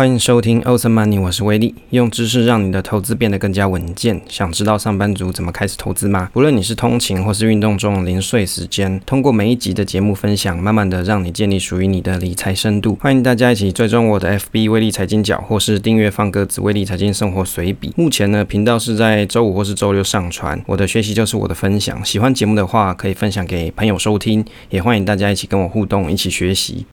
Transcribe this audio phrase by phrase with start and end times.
[0.00, 4.18] 欢迎收听 Awesome Money，我是威利，用知识让你的投资变得更加稳健。
[4.30, 6.30] 想知道上班族怎么开始投资吗？
[6.32, 12.96] 不论你是通勤或是运动中零碎时间，通过每一集的节目分享，慢慢的让你建立属于你的理财深度。
[12.98, 17.92] 欢迎大家一起追踪我的 FB 威利财经角，或是订阅放鸽子威利财经生活随笔。
[17.94, 20.58] 目前呢，频道是在周五或是周六上传。
[20.66, 26.86] 我的学习就是我的分享，喜欢节目的话可以分享给朋友收听，也欢迎大家一起跟我互动，一起学习。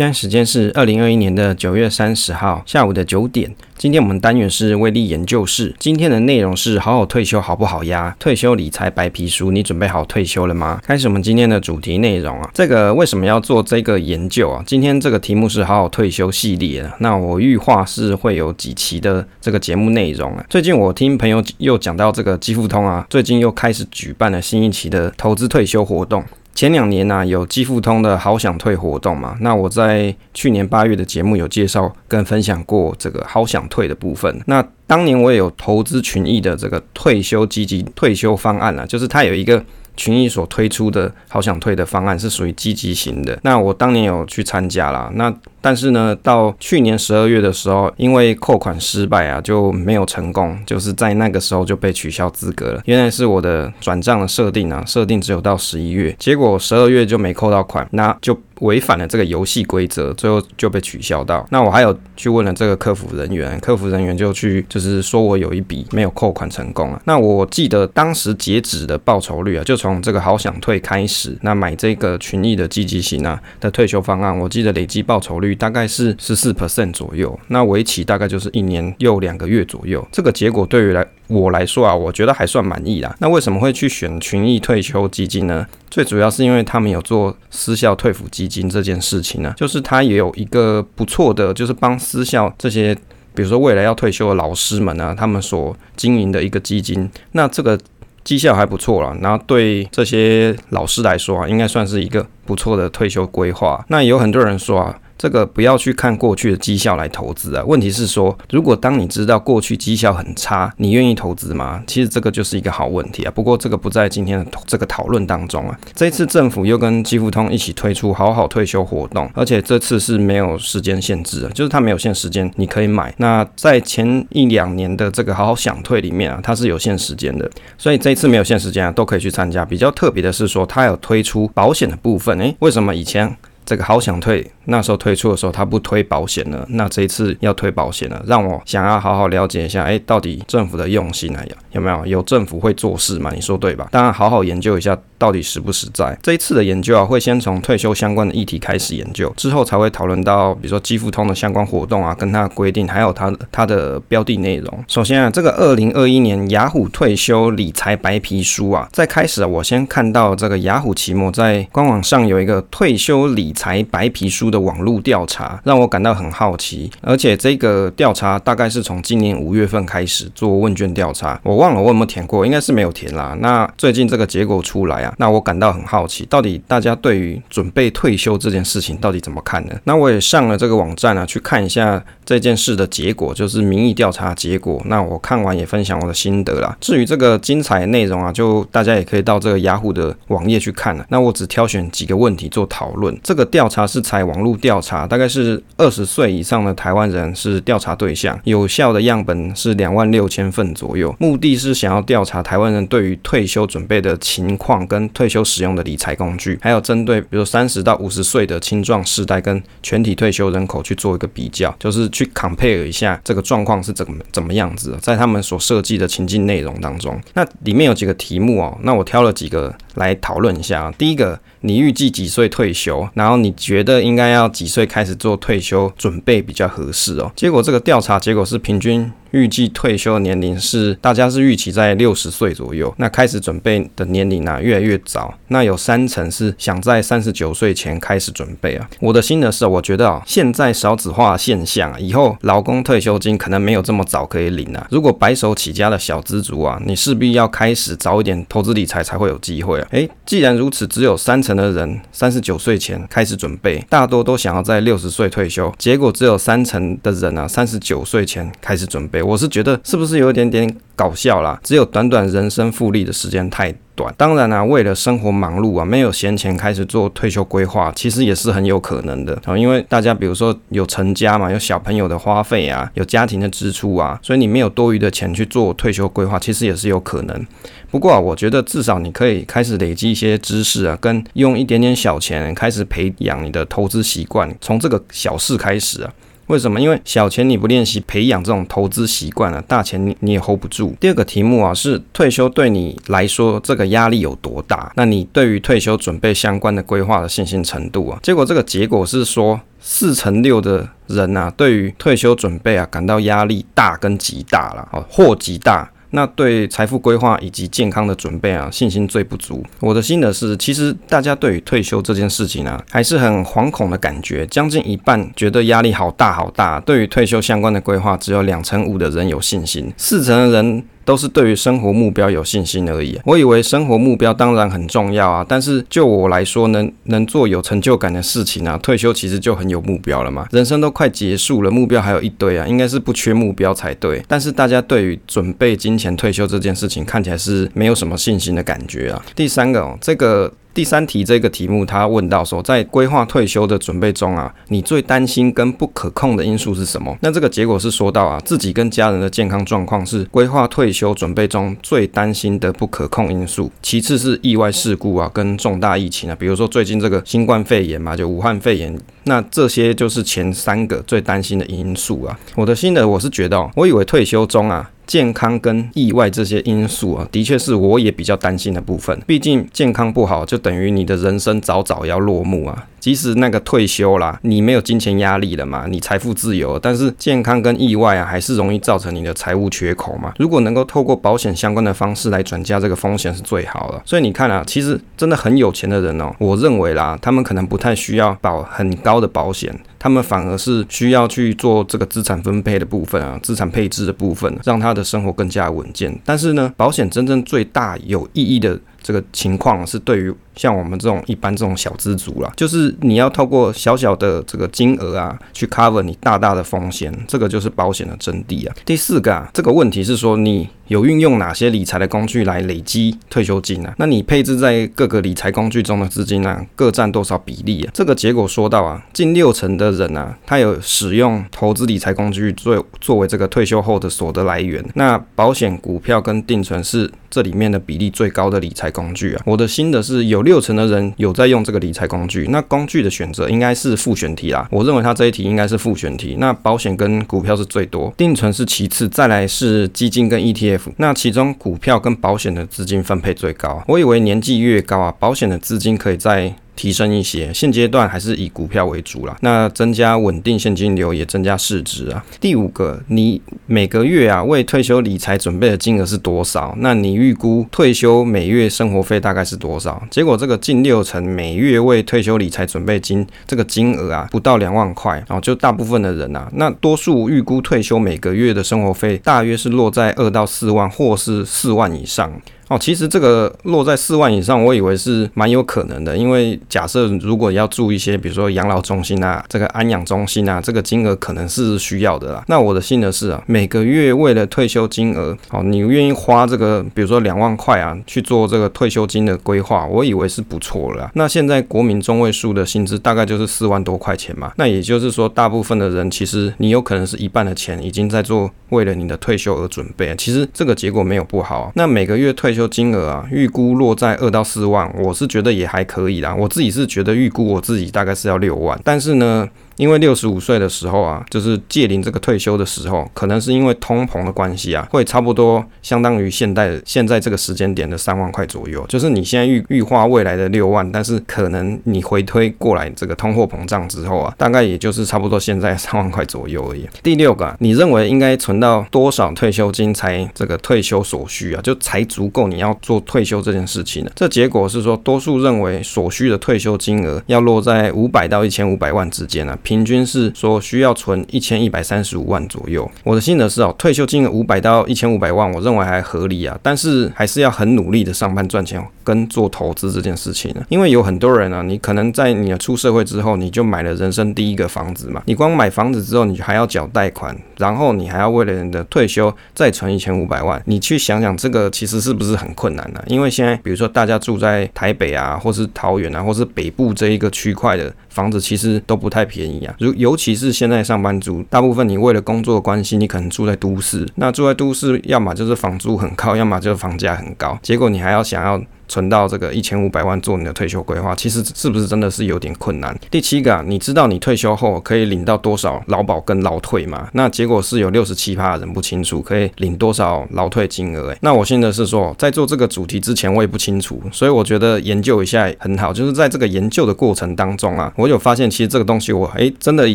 [0.00, 3.54] 现在时间是二零二一年的九月三十号下午的九点。
[3.76, 5.74] 今天我们单元是威力研究室。
[5.78, 8.16] 今天的内容是好好退休好不好呀？
[8.18, 10.80] 退休理财白皮书，你准备好退休了吗？
[10.82, 12.50] 开始我们今天的主题内容啊。
[12.54, 14.64] 这个为什么要做这个研究啊？
[14.66, 16.90] 今天这个题目是好好退休系列。
[17.00, 20.42] 那我预划是会有几期的这个节目内容啊。
[20.48, 26.24] 最近我听朋友又讲到这个基富通啊，最近又开始举办了新一期的投资退休活动。
[26.54, 29.36] 前两年呢、啊，有积富通的好想退活动嘛？
[29.40, 34.40] 那我在去年八月的节目有介绍跟分享过这个好想退的部分。
[34.46, 39.64] 那当年我也有投资群益的这个退休积极退休方案啊，就是它有一个
[39.96, 43.38] 群益所推出的好想退的方案是属于积极型的。
[43.42, 45.10] 那我当年有去参加啦。
[45.14, 52.82] 那但是呢，到去年十二月的时候，因为扣款失败啊，就没有成功，就是在那个时候就被取消资格了。
[52.86, 61.46] 原来是我的转账的设定啊，设定只有到十一月，结果十二月就没扣到款，那就违反了这个游戏规则，最后就被取消到。
[61.50, 67.00] 那我还有去问了这个客服人员，客服人员就去就是说我有一笔没有扣款成功啊。
[67.04, 75.49] 那我记得当时截止的报酬率啊，就从这个好想退开始，那买这个群益的积极型啊的退休方案，我记得累计报酬率。
[75.54, 80.06] 大概是十四 percent 左右，那为期大概就是一年又两个月左右。
[80.10, 83.14] 这个结果对于来我来说啊，我觉得还算满意啦。
[83.20, 85.66] 那为什么会去选群益退休基金呢？
[85.90, 92.94] 最主要是因为他们有做私校退抚基金这件事情呢，就是他也有一个不错的，就是帮私校这些，
[93.34, 97.10] 比如说未来要退休的老师们呢，他们所经营的一个基金。
[97.32, 97.78] 那这个
[98.22, 103.84] 绩效还不错啦，然后对这些老师来说啊，应该算是一个不错的退休规划。
[103.88, 104.98] 那有很多人说啊。
[105.20, 107.62] 这个不要去看过去的绩效来投资啊。
[107.66, 111.82] 问题是说，如果当你知道过去绩效很差，你愿意投资吗？
[111.86, 113.30] 其实这个就是一个好问题啊。
[113.30, 115.78] 不过这个不在今天的这个讨论当中啊。
[115.94, 123.14] 这次政府又跟基富通一起推出好好退休活动，而且这次是没有时间限制的，就是它没有限时间，你可以买。
[123.18, 129.66] 那在前一两年的这个好好想退里面啊，它是有限时间的，所以这一次没有限时间啊，都可以去参加。
[129.66, 132.38] 比较特别的是说，它有推出保险的部分。
[132.38, 134.50] 诶，为什么以前这个好想退？
[134.64, 136.66] 那时候推出的时候，他不推保险了。
[136.70, 142.06] 那这一次要推保险了，让我想要好好了解一下，哎，到底政府的用心来、呀、有没有？
[142.06, 143.30] 有政府会做事嘛？
[143.32, 143.88] 你说对吧？
[143.92, 146.18] 当然，好好研究一下到底实不实在。
[146.22, 154.84] 这一次的研究啊，会先从退休相关的议题开始研究，之后才会讨论到，比如说基富通的相关活动啊，跟它的规定，还有它的它的标的内容。
[154.88, 164.60] 首先啊，这个二零二一年雅虎退休理财白皮书啊，在开始啊，我先看到这个雅虎奇摩在官网上有一个退休理财白皮书的。
[164.60, 173.36] 网络调查让我感到很好奇，而且这个调查大概是从今年五月份开始做问卷调查，我忘了我有没有填过，应该是没有填啦。
[173.40, 179.74] 那最近这个结果出来啊，那我感到很好奇，到底大家对于准备退休这件事情到底怎么看呢？
[179.84, 184.80] 那我也上了这个网站啊，去看一下这件事的结果，就是民意调查结果。
[184.84, 186.76] 那我看完也分享我的心得啦。
[186.80, 191.06] 至于这个精彩内容啊，就大家也可以到这个雅虎的网页去看了。
[191.08, 193.18] 那我只挑选几个问题做讨论。
[193.22, 194.50] 这个调查是采网络。
[194.60, 201.14] 调查大概是二十岁以上的台湾人是调查对象，有效的样本是两万六千份左右。
[201.18, 220.92] 目的是想要调查台湾人对于退休准备的情况，跟退休使用的理财工具，还有针对比如三十到五十岁的青壮世代跟全体退休人口去做一个比较，就是去 compare 一下这个状况是怎么怎么样子，在他们所设计的情境内容当中，那里面有几个题目哦，那我挑了几个来讨论一下啊。
[220.96, 221.38] 第一个。
[221.62, 223.06] 你预计几岁退休？
[223.12, 227.30] 然后你觉得应该要几岁开始做退休准备比较合适哦？
[227.36, 229.12] 结果这个调查结果是平均。
[229.32, 238.90] 预计退休的年龄是大家是预期在六十岁左右，那开始准备的年龄呢越来越早，那有三成是想在三十九岁前开始准备啊。
[238.98, 244.84] 我的心得是，我觉得啊，现在少子化现象啊，以后劳工退休金可能没有这么早可以领啊。
[244.90, 249.86] 如果白手起家的小资族啊，你势必要开始早一点投资理财才会有机会啊。
[249.90, 259.20] 诶，既然如此，只有三成的人三十九岁前开始准备，大多都想要在六十岁退休，结果只有三成的人啊，三十九岁前开始准备。
[259.20, 261.58] 我是觉得是不是有一点点搞笑啦？
[261.62, 264.14] 只有短短人生复利的时间太短。
[264.18, 269.56] 当然啊，为了生活忙碌啊，没有闲钱开始做退休规划，其实也是很有可能的啊。
[269.56, 277.46] 因为大家比如说有成家嘛，有小朋友的花费啊，有家庭的支出啊，所以你没有多余的钱去做退休规划，其实也是有可能。
[277.90, 286.12] 不过啊，我觉得至少你可以开始累积一些知识啊，跟用一点点小钱开始培养你的投资习惯，从这个小事开始啊。
[286.50, 286.80] 为什么？
[286.80, 290.96] 因为小钱你不练习培养这种投资习惯啊，大钱你你也 hold 不住。
[290.98, 294.92] 第二个题目啊，是退休对你来说这个压力有多大？
[294.96, 298.18] 那你对于退休准备相关的规划的信心程度啊？
[298.20, 305.88] 结果这个结果是说，四乘六的人啊，对于退休准备啊感到压力大跟极大了，哦，或极大。
[306.10, 309.64] 那对财富规划以及健康的准备啊，信心最不足。
[309.80, 314.46] 我的心得是，其实大家对于退休这件事情啊，还是很惶恐的感觉。
[314.48, 316.80] 将近一半觉得压力好大好大。
[316.80, 320.84] 对于退休相关的规划，只有两成五的人有信心，四成的人。
[321.04, 323.18] 都是对于生活目标有信心而已。
[323.24, 330.46] 我以为生活目标当然很重要啊，但是就我来说，能能做有成就感的事情啊，退休其实就很有目标了嘛。
[330.50, 334.22] 人生都快结束了，目标还有一堆啊，应该是不缺目标才对。
[334.28, 339.22] 但是大家对于准备金钱退休这件事情，看起来是没有什么信心的感觉啊。
[339.34, 340.52] 第三个哦，这个。
[340.72, 347.16] 第三题这个题目，他问到说，在规划退休的准备中啊，你最担心跟不可控的因素是什么？
[347.20, 362.38] 那这个结果是说到啊，自己跟家人的健康状况是规划退休准备中最担心的不可控因素，其次是意外事故啊，跟重大疫情啊，比如说最近这个新冠肺炎嘛，就武汉肺炎，那这些就是前三个最担心的因素啊。
[362.54, 364.88] 我的心得我是觉得，我以为退休中啊。
[365.10, 369.20] 健康跟意外这些因素啊，的确是我也比较担心的部分。
[369.26, 372.86] 毕竟健康不好，就等于你的人生早早要落幕啊。
[373.00, 380.34] 即使那个退休啦，你没有金钱压力了嘛，你财富自由，但是健康跟意外啊，还是容易造成你的财务缺口嘛。
[380.38, 384.02] 如果能够透过保险相关的方式来转嫁这个风险是最好的。
[384.04, 389.74] 所以你看啊，其实真的很有钱的人哦，我认为啦，他们可能不太需要保很高的保险。
[389.98, 396.18] 他们反而是需要去做这个资产分配的部分啊，资产配置的部分，让他的生活更加稳健。
[396.24, 400.34] 但是呢，保险真正最大有意义的这个情况是对于。
[400.60, 408.76] 像我们这种一般这种小资族啦，就是你要透过小小的这个金额啊，去 cover 你大大的风险，这个就是保险的真谛啊。
[408.84, 413.94] 第四个啊，这个问题是说你有运用哪些理财的工具来累积退休金啊？
[413.96, 417.90] 那你配置在各个理财工具中的资金啊，各占多少比例啊？
[417.94, 424.84] 这个结果说到啊，近六成的人啊，他有使用投资理财工具作作为这个退休后的所得来源。
[424.94, 429.42] 那保险、股票跟定存是这里面的比例最高的理财工具啊。
[429.46, 430.49] 我的心得是有六。
[430.50, 434.66] 六成的人有在用这个理财工具，那工具的选择应该是复选题啦。
[434.72, 436.34] 我认为它这一题应该是复选题。
[436.40, 440.80] 那保险跟股票是最多，定存是其次，再来是基金跟 ETF。
[440.96, 443.80] 那其中股票跟保险的资金分配最高。
[443.86, 446.52] 我以为年纪越高啊，保险的资金可以在。
[446.80, 449.36] 提升一些，现阶段还是以股票为主啦。
[449.42, 452.24] 那增加稳定现金流，也增加市值啊。
[452.40, 456.74] 第五个，你每个月啊为退休理财准备的金额是多少？
[456.78, 460.02] 那你预估退休每月生活费大概是多少？
[460.10, 472.32] 结果这个近六成每月为退休理财准备金这个金额啊不到两万块，然后就大部分的人啊，那多数预估退休每个月的生活费大约是落在二到四万，或是四万以上。
[472.70, 482.44] 哦，其实这个落在四万以上，我以为是蛮有可能的，因为假设如果要住一些，比如说养老中心啊，这个安养中心啊，这个金额可能是需要的啦。
[482.46, 491.10] 那我的心得是啊，每个月为了退休金额，哦，你愿意花这个，比如说两万块啊，去做这个退休金的规划，我以为是不错了。
[491.14, 501.72] 那现在国民中位数的薪资大概就是四万多块钱嘛，那也就是说，大部分的人其实你有可能是一半的钱已经在做为了你的退休而准备，其实这个结果没有不好。
[501.74, 506.34] 那每个月退休就金额啊，预估落在二到四万，我是觉得也还可以啦。
[506.34, 509.48] 我自己是觉得预估我自己大概是要六万，但是呢。
[509.80, 518.84] 因为六十五岁的时候啊，就是届临这个退休的时候，可能是因为通膨的关系啊，会差不多相当于现在现在这个时间点的三万块左右。
[518.90, 526.86] 就是你现在预预划未来的六万，但是可能你回推过来这个通货膨胀之后啊，大概也就是差不多现在 三万块左右而已。
[527.02, 534.10] 第六个，你认为应该存到多少退休金才这个退休所需啊，就才足够你要做退休这件事情呢？
[534.14, 542.90] 这结果是说，多数认为所需的退休金额要落在五百到一千五百万之间啊，平均是说需要存一千一百三十五万左右。
[543.04, 563.00] 我的心得是哦，退休金额五百到一千五百万，我认为还合理啊，但是还是要很努力的上班赚钱跟做投资这件事情呢，因为有很多人啊，你可能在你出社会之后，你就买了人生第一个房子嘛，你光买房子之后，你还要缴贷款，然后你还要为了你的退休再存一千五百万，你去想想这个其实是不是很困难呢？
[563.06, 569.74] 因为现在比如说大家住在台北啊，或是桃园啊，或是北部这一个区块的房子，其实都不太便宜啊。
[569.78, 578.60] 如尤其是现在上班族，大部分你为了工作关系，你可能住在都市，那住在都市，要么就是房租很高，要么就是房价很高，结果你还要想要。
[578.90, 582.94] 存到这个一千五百万做你的退休规划，其实是不是真的是有点困难？
[583.10, 587.08] 第七个啊，你知道你退休后可以领到多少劳保跟劳退吗？
[587.12, 591.10] 那结果是有六十七趴的人不清楚可以领多少劳退金额。
[591.10, 595.92] 诶，那我现在是说，在做这个主题之前，我也不清楚，所以我觉得研究一下很好。
[595.92, 599.94] 就是在这个研究的过程当中啊，我有发现其实这个东西我诶真的以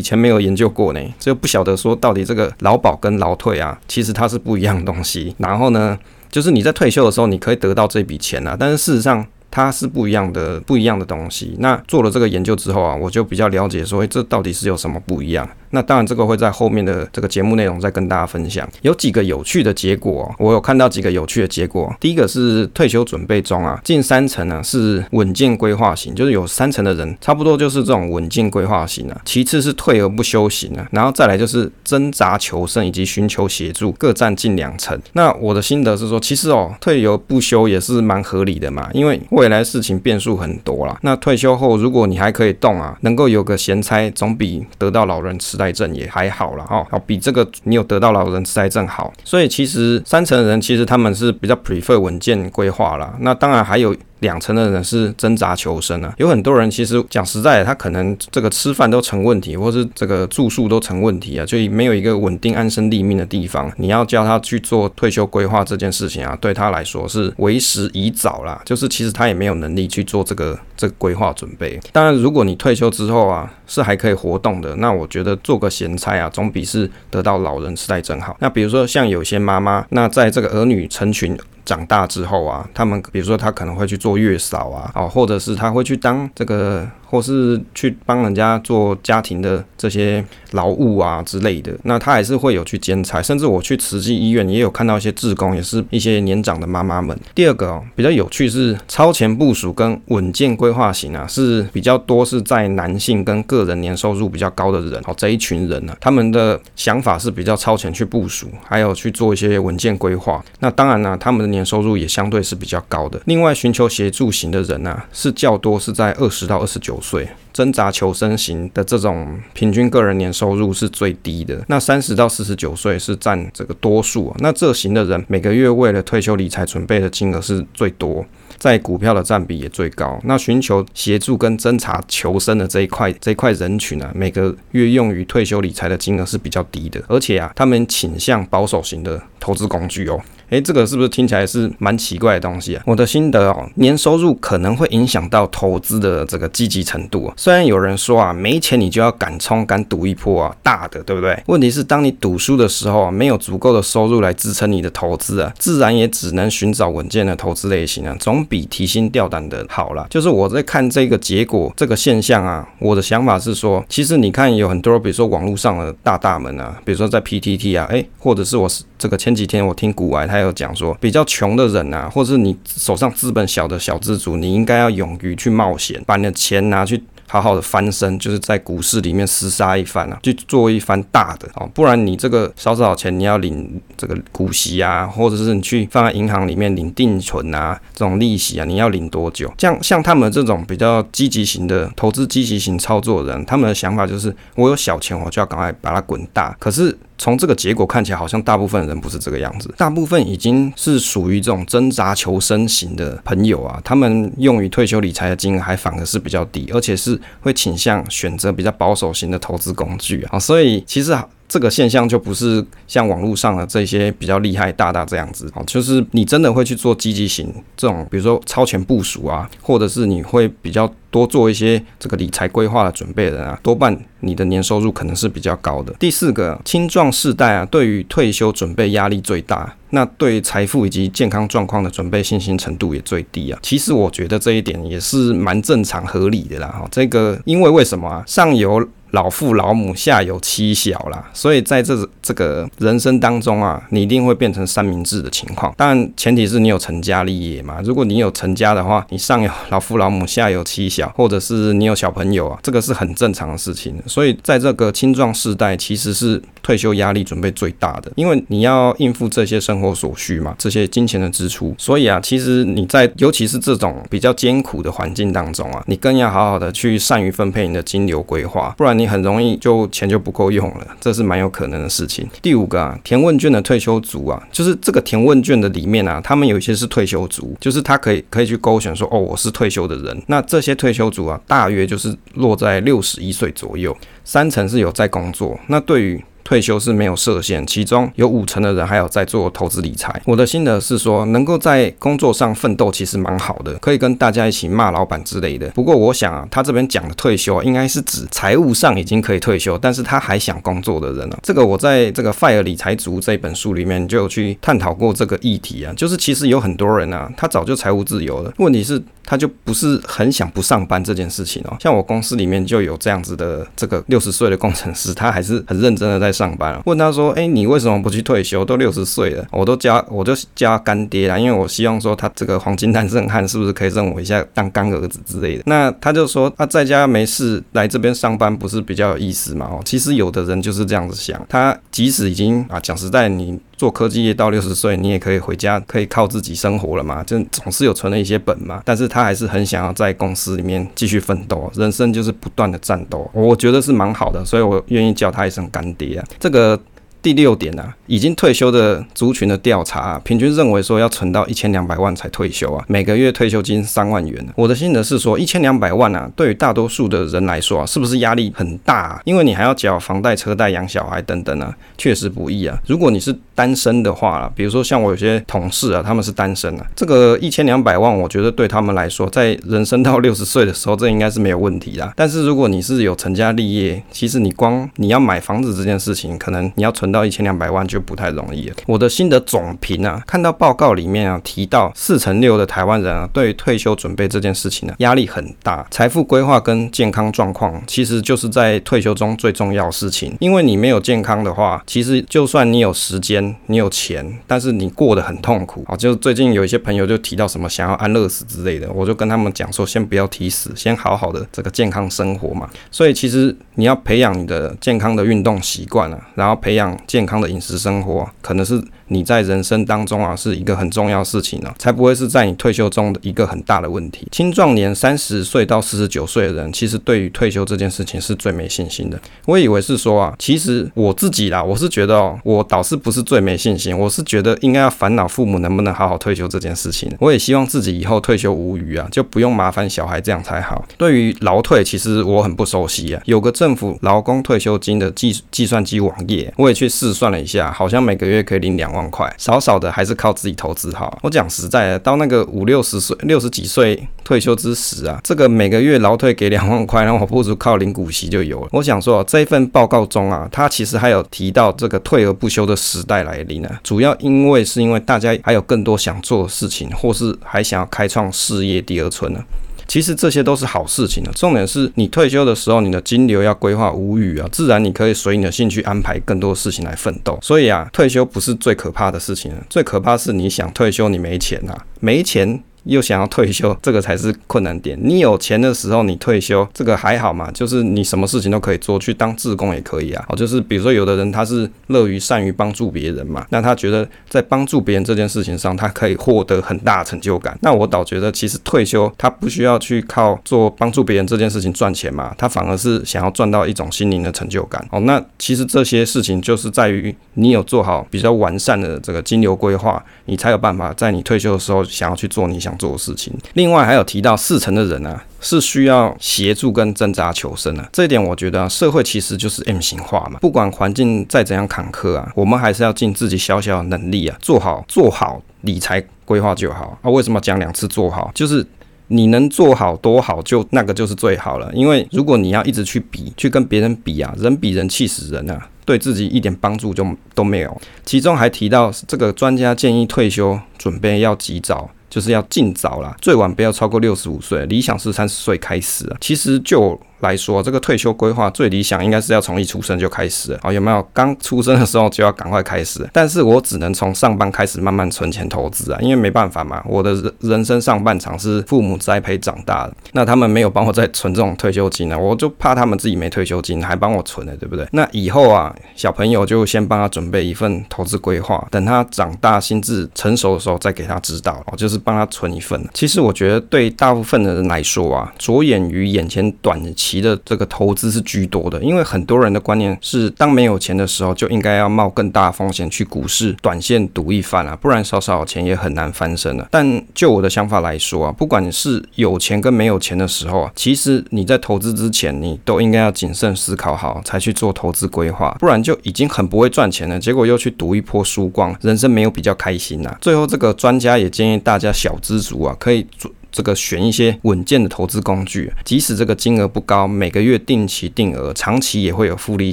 [0.00, 5.34] 前没有研究过呢，就不晓得说到底这个劳保跟劳退啊，其实它是不一样的东西。
[5.38, 5.98] 然后呢，
[6.36, 11.56] 就是你在退休的时候，你可以得到这笔钱啊，但是事实上它是不一样的，不一样的东西。
[11.60, 15.48] 那做了这个研究之后啊，我就比较了解说，诶，这到底是有什么不一样？
[15.70, 18.68] 那当然，这个会在后面的这个节目内容再跟大家分享。
[18.82, 21.92] 有几个有趣的结果，我有看到几个有趣的结果。
[21.98, 29.20] 第一个是退休准备中啊，近三成呢是稳健规划型，就是有三成的人差不多就是这种稳健规划型啊。
[29.24, 34.98] 其次是退而不休型啊，然后再来就是挣扎求生以及寻求协助，各占近两成。
[35.14, 40.98] 那我的心得是说，其实哦，退而不休也是蛮合理的嘛，因为未未来事情变数很多啦。
[41.02, 53.94] 那退休后如果你还可以动啊，能够有个闲差，总比得到老人痴呆症也还好了哈，哦，比这个你有得到老人痴呆症好，所以其实三成人其实他们是比较 prefer 稳健规划啦，那当然还有。
[54.20, 63.70] 两成的人是挣扎求生啊，有很多人其实讲实在的，他可能这个吃饭都成问题，或是这个住宿都成问题啊，就没有一个稳定安身立命的地方。
[63.76, 68.60] 你要叫他去做退休规划这件事情啊，对他来说是为时已早啦。
[68.64, 71.78] 就是其实他也没有能力去做这个这个规划准备。
[71.92, 78.36] 当然，如果你退休之后啊是还可以活动的，那我觉得做个闲差啊，总比是得到老人痴呆症好。
[78.40, 81.36] 那比如说像有些妈妈，那在这个儿女成群。
[81.66, 86.88] 长大之后啊，他们比如说他可能会去做月嫂啊，哦，或者是他会去当这个。
[87.16, 97.18] 或是去帮人家做家庭的这些劳务啊之类的，那他还是会有去兼差，甚至我去慈济医院也有看到一些志工，也是一些年长的妈妈们。
[97.34, 110.44] 第二个哦，比较有趣是超前部署跟稳健规划型啊，是比较多是在男性跟个人年收入比较高的人哦，这一群人呢、啊，他们的想法是比较超前去部署，还有去做一些稳健规划。
[110.60, 113.18] 那当然呢、他们的年收入也相对是比较高的。
[113.24, 117.00] 另外，寻求协助型的人呢、啊，是较多是在二十到二十九。
[117.06, 124.34] 岁挣扎求生型的这种平均个人年收入是最低的，那三十到四十九岁是占这个多数。
[124.40, 128.26] 那这型的人每个月为了退休理财准备的金额是最多，
[128.58, 130.18] 在股票的占比也最高。
[130.24, 140.20] 那寻求协助跟挣扎求生的这一块这一块人群呢、啊，每个月用于退休理财的金额是比较低的，而且啊，他们倾向保守型的投资工具哦。
[140.50, 142.82] 诶，这个是不是听起来是蛮奇怪的东西啊？
[142.86, 147.34] 我的心得哦，年收入可能会影响到投资的这个积极程度啊。
[147.36, 151.36] 虽然有人说啊，没钱你就要敢冲敢赌一波啊，大的，对不对？
[151.46, 160.06] 问题是当你赌输的时候啊，没有足够的收入来支撑你的投资啊，自然也只能寻找稳健的投资类型啊，总比提心吊胆的好啦。
[160.08, 170.35] 就是我在看这个结果这个现象啊，我的想法是说，其实你看有很多，比如说网络上的大大们啊，比如说在 PTT 啊，诶，或者是我这个前几天我听股癌他。
[170.36, 177.02] 还有讲说，比较穷的人啊，或者是你手上资本小的小资族，你应该要勇于去冒险，把你的钱拿去。
[177.28, 189.52] 好好的翻身，就是在股市里面厮杀一番啊，去做一番大的哦，不然你这个少少钱，你要领这个股息啊，或者是你去放在银行里面领定存啊，这种利息啊，你要领多久？
[189.58, 196.56] 像像他们这种比较积极型的投资、积极型操作人，他们的想法就是，我有小钱，我就要赶快把它滚大。
[196.60, 207.20] 可是从这个结果看起来，好像大部分人不是这个样子，大部分已经是属于这种挣扎求生型的朋友啊，他们用于退休理财的金额还反而是比较低，而且是。
[207.40, 211.16] 会倾向选择比较保守型的投资工具啊，所以其实
[211.48, 225.92] 这个现象就不是像网络上的这些比较厉害大大这样子哦，就是你真的会去做积极型这种，比如说超前部署啊，或者是你会比较多做一些这个理财规划的准备的人啊，多半你的年收入可能是比较高的。
[225.98, 233.58] 第四个，青壮世代啊，对于退休准备压力最大，那对财富以及健康状况的准备信心程度也最低啊。
[233.62, 236.68] 其实我觉得这一点也是蛮正常合理的啦。
[236.68, 238.24] 哈，这个因为为什么啊？
[238.26, 238.86] 上游
[239.16, 245.74] 老父老母，下有妻小啦，所以在这这个人生当中啊，你一定会变成三明治的情况。
[245.74, 247.80] 当然，前提是你有成家立业嘛。
[247.82, 253.96] 如果你有成家的话，你上有老父老母，下有妻小，或者是你有小朋友啊，这个是很正常的事情。
[254.06, 261.74] 所以，在这个青壮世代，其实是退休压力准备最大的，因为你要应付这些生活所需嘛，这些金钱的支出。
[261.78, 272.28] 所以啊，其实你在尤其是这种比较艰苦的环境当中啊，你更要好好的去善于分配你的金流规划，不然你很容易就钱就不够用了，这是蛮有可能的事情。
[272.42, 280.22] 第五个啊，填问卷的退休族啊，就是这个填问卷的里面啊，他们有一些是退休族，就是他可以可以去勾选说，哦，我是退休的人。
[280.26, 285.58] 那这些退休族啊，大约就是落在六十一岁左右，三成是有在工作。
[285.68, 290.22] 那对于退休是没有设限，其中有五成的人还有在做投资理财。
[290.24, 295.68] 我的心得是说，能够在工作上奋斗其实蛮好的，可以跟大家一起骂老板之类的。
[295.70, 301.38] 不过我想啊，他这边讲的退休应该是指财务上已经可以退休，但是他还想工作的人啊。
[301.42, 309.02] 这个我在这个《FIRE 理财族》这本书里面就有去探讨过这个议题啊，就是其实有很多人啊，他早就财务自由了，问题是。
[309.26, 316.80] 他就不是很想不上班这件事情哦，像我公司里面就有这样子的这个六十岁的工程师，他还是很认真的在上班。
[316.86, 318.64] 问他说：“哎，你为什么不去退休？
[318.64, 325.62] 都六十岁了。”我都加我就加干爹啦，因为我希望说他这个黄金单身汉是不是可以认我一下当干儿子之类的。
[325.66, 329.66] 那他就说他在家没事来这边上班不是比较有意思嘛？
[329.66, 333.58] 哦，其实有的人就是这样子想，他即使已经啊讲实在你。
[333.76, 337.22] 做科技业到六十岁，你也可以回家，可以靠自己生活了嘛？
[337.24, 338.80] 就总是有存了一些本嘛。
[338.86, 343.26] 但是他他还是很想要在公司里面继续奋斗，人生就是不断的战斗。
[343.32, 346.22] 我觉得是蛮好的，所以我愿意叫他一声干爹。
[346.38, 346.78] 这个。
[347.22, 354.46] 第六点啊，已经退休的族群的调查啊，平均认为说要存到一千两百万才退休啊，每个月退休金三万元。
[354.54, 359.20] 我的心得是说，一千两百万啊，对于大多数的人来说啊，是不是压力很大啊？
[359.24, 362.78] 因为你还要缴房贷、车贷、养小孩等等啊，确实不易啊。
[362.86, 372.12] 如果你是单身的话啊，比如说像我有些同事啊，他们是单身啊，这个一千两百万，我觉得对他们来说，在人生到六十岁的时候，这应该是没有问题的。
[372.14, 378.76] 但是如果你是有成家立业，其实你光你要买房子这件事情，可能你要存到到一千两百万就不太容易了。
[378.86, 385.86] 我的心得总评啊，看到报告里面啊提到四成六的台湾人啊，对于退休准备这件事情呢，压力很大。
[385.90, 390.36] 财富规划跟健康状况其实就是在退休中最重要的事情。
[390.40, 395.96] 因为你没有健康的话，其实就算你有时间、你有钱，但是你过得很痛苦啊。
[395.96, 402.68] 就最近有一些朋友就提到什么想要安乐死之类的，我就跟他们讲说，先不要提死，先好好的这个健康生活嘛。
[402.90, 407.46] 所以其实你要培养你的健康的运动习惯啊，然后培养健康的。
[407.48, 414.26] 饮食生活可能是你在人生当中啊是一个很重要的事情呢，才不会是在你退休中的一个很大的问题。
[414.32, 419.18] 青壮年三十岁到四十九岁的人，其实对于退休这件事情是最没信心的。
[419.44, 427.10] 我以为是说啊，其实我自己啦，我是觉得哦，我倒是不是最没信心，我是觉得应该要烦恼父母能不能好好退休这件事情。
[427.20, 430.84] 我也希望自己以后退休无虞啊，就不用麻烦小孩，这样才好。
[430.98, 437.36] 对于劳退，其实我很不熟悉啊，有个政府劳工退休金的计计算机网页，我也去试算了。
[437.36, 441.18] 一下，好像每个月可以领两万块，少少的还是靠自己投资好。
[441.22, 448.68] 我讲实在的，到那个五六十岁、六十几岁退休之时啊，这个每个月劳退给两万块，那我不如靠领股息就有了。
[448.72, 453.70] 我想说，这份报告中啊，它其实还有提到这个退而不休的时代来临呢。
[453.84, 459.40] 主要因为是因为大家还有更多想做的事情，或是还想要开创事业第二春呢。
[459.88, 467.38] 其实这些都是好事情的，重点是你退休的时候，你的金流要规划无语啊，自然你可以随你的兴趣安排更多事情来奋斗。
[467.42, 472.62] 所以啊，退休不是最可怕的事情，最可怕是你想退休你没钱啊，没钱。
[472.86, 474.98] 又想要退休，这个才是困难点。
[475.02, 480.24] 你有钱的时候，你退休，这个还好嘛，就是你什么事情都可以做，去当志工也可以啊。
[480.28, 487.58] 哦，就是比如说有的人他是乐于善于帮助别人嘛，那他觉得在帮助别人这件事情上，他可以获得很大成就感。
[487.62, 494.86] 那我倒觉得，其实退休他不需要去靠做帮助别人这件事情赚钱嘛，他反而是想要赚到一种心灵的成就感。
[494.90, 503.32] 哦，那其实这些事情就是在于你有做好比较完善的这个金流规划，你才有办法在你退休的时候想要去做你想做事情。
[503.54, 505.24] 另外还有提到四成的人啊。
[505.38, 507.88] 是需要协助跟挣扎求生的。
[507.92, 510.40] 这一点我觉得啊，社会其实就是 M 型化嘛。
[510.40, 516.98] 不管环境再怎样坎坷啊，我们还是要尽自己小小的能力啊，做好做好理财规划就好。
[517.00, 518.32] 啊，为什么讲两次做好？
[518.34, 518.66] 就是。
[519.08, 521.70] 你能做好多好，就那个就是最好了。
[521.72, 527.80] 因为如果你要一直去比，去跟别人比啊，人比人气死人啊，对自己一点帮助就都没有。
[528.04, 531.88] 其中还提到，这个专家建议退休准备要及早。
[532.08, 536.16] 就是要尽早啦，最晚不要超过六十五岁，理想是三十岁开始啊。
[536.20, 541.06] 其实就来说，这个退休规划最理想应该是要从一出生就开始啊，有没有？
[541.12, 543.06] 刚出生的时候就要赶快开始。
[543.12, 554.86] 但是我只能从上班开始慢慢存钱投资啊，因为没办法嘛，我的人人生上半场是父母栽培长大的，那他们没有帮我再存这种退休金呢，我就怕他们自己没退休金还帮我存了，对不对？
[554.92, 561.96] 那以后啊，小朋友就先帮他准备一份投资规划，等他长大心智成熟的时候再给他指导哦，就是。
[562.06, 562.80] 帮他存一份。
[562.94, 576.68] 其实我觉得对大部分的人来说啊，着眼于眼前短期其的这个投资是居多的，因为很多人的观念是，当没有钱的时候就应该要冒更大风险去股市短线赌一番啊，不然少少钱也很难翻身了。
[576.70, 590.16] 但就我的想法来说啊，不管是有钱跟没有钱的时候啊，其实你在投资之前，你都应该要谨慎思考好才去做投资规划，不然就已经很不会赚钱了，结果又去赌一波输光，人生没有比较开心呐。
[590.20, 591.86] 最后这个专家也建议大家。
[591.96, 599.72] 小资族啊，可以做这个选一些稳健的投资工具，即使这个金额不高，每个月定期定额，长期也会有复利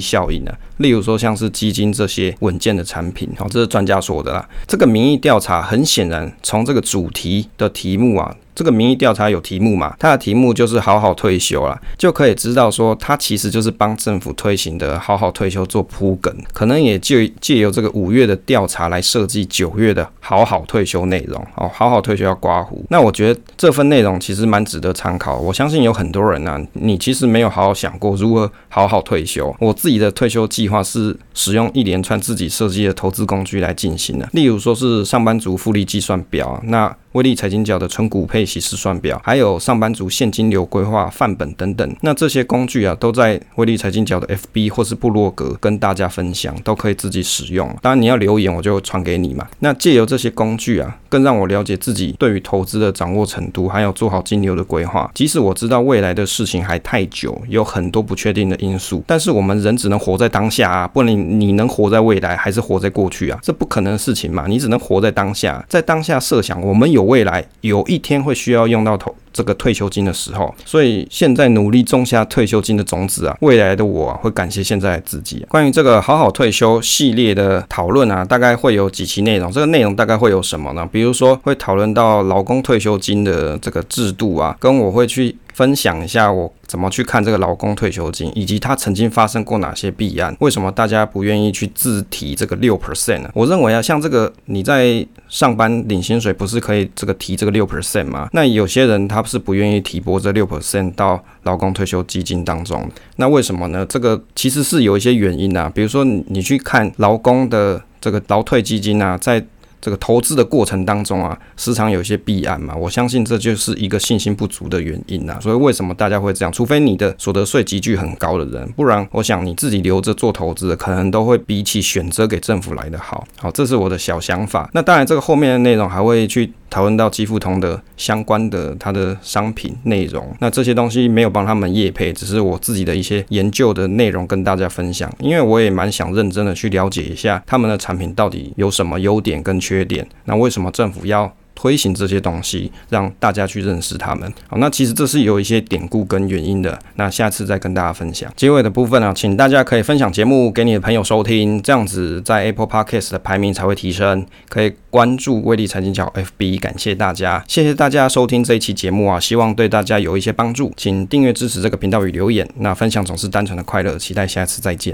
[0.00, 0.58] 效应的。
[0.78, 4.48] 例如说，像是基金这些稳健的产品，好，这是专家说的啦。
[4.66, 8.34] 这个民意调查很显然，从这个主题的题目啊。
[8.54, 9.94] 这个民意调查有题目嘛？
[9.98, 21.44] 它的题目就是“好好退休”啦，就可以知道说，它其实就是帮政府推行的“好好退休”做铺梗，可能也借借由这个五月的调查来设计九月的“好好退休”内容。
[21.56, 25.38] 哦，“好好退休”要刮胡，那我觉得这份内容其实蛮值得参考。
[25.38, 29.54] 我相信有很多人啊，你其实没有好好想过如何好好退休。
[29.58, 36.94] 我自己的退休计划是使用一连串自己设计的投资工具来进行的，例如说是上班族复利计算表，那。
[37.14, 47.68] 威力财经角的纯股配息试算表，还有上班族现金流规划范本等等，那这些工具啊，都在威力财经角的 FB 或是部落格跟大家分享，都可以自己使用。
[47.80, 49.46] 当然你要留言，我就传给你嘛。
[49.60, 55.08] 那借由这些工具啊，更让我了解自己对于投资的掌握程度，还有做好金流的规划。
[55.14, 63.38] 即使我知道未来的事情还太久，有很多不确定的因素，但是我们人只能活在当下啊，不能你能活在未来还是活在过去啊？
[63.40, 67.03] 这不可能的事情嘛，你只能活在当下，在当下设想我们有。
[67.04, 75.44] 未来有一天会需要用到投这个退休金的时候，所以现在努力种下退休金的种子啊，未来的我，会感谢现在的自己。
[75.50, 79.52] 关于这个好好退休系列的讨论啊，大概会有几期内容。
[79.52, 80.88] 这个内容大概会有什么呢？
[80.90, 85.36] 比如说会讨论到劳工退休金的这个制度啊，跟我会去。
[85.54, 90.36] 分享一下我怎么去看这个劳工退休金，以及它曾经发生过哪些弊案？
[90.40, 93.30] 为什么大家不愿意去自提这个六 percent 呢？
[93.32, 98.28] 我认为啊，像这个你在上班领薪水，不是可以这个提这个六 percent 吗？
[98.32, 103.84] 那有些人他是不愿意提拨这六 percent 到劳工退休基金当中，那为什么呢？
[103.86, 109.44] 这个其实是有一些原因啊，比如说你去看劳工的这个劳退基金啊，在
[109.84, 115.38] 这个投资的过程当中啊，时常有一些弊案嘛，我相信这就是一个信心不足的原因呐。
[115.42, 116.50] 所以为什么大家会这样？
[116.50, 123.26] 除非你的所得税级距很高的人，不然我想你自己留着做投资的，可能都会比起选择给政府来的好。
[123.38, 124.70] 好，这是我的小想法。
[124.72, 126.50] 那当然，这个后面的内容还会去。
[126.70, 144.30] 讨论到基富通的相关的它的商品内容，那这些东西没有帮他们业配，只是我自己的一些研究的内容跟大家分享，因为我也蛮想认真的去了解一下他们的产品到底有什么优点跟缺缺点，那为什么政府要推行这些东西，让大家去认识他们。
[144.48, 146.76] 好，那其实这是有一些典故跟原因的。
[146.96, 148.30] 那下次再跟大家分享。
[148.36, 154.26] 结尾的部分呢，请大家可以分享节目给你的朋友收听，这样子在 Apple Podcast 的排名才会提升。
[154.48, 160.72] 可以关注威力财经角 FB，感谢大家，谢谢大家收听这一期节目啊，希望对大家有一些帮助。
[160.76, 162.46] 请订阅支持这个频道与留言。
[162.56, 164.92] 那分享总是单纯的快乐，期待下次再见。